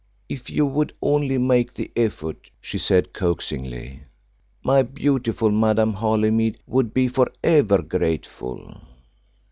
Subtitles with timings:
[0.27, 4.01] "If you would only make the effort," she said coaxingly,
[4.63, 8.81] "my beautiful Madame Holymead would be for ever grateful."